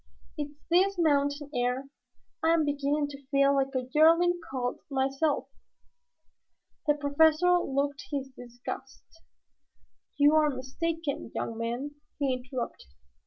[0.35, 1.83] It's this mountain air.
[2.41, 5.47] I am beginning to feel like a yearling colt myself."
[6.87, 9.03] The Professor looked his disgust.
[10.17, 12.87] "You are mistaken, young man," he interrupted.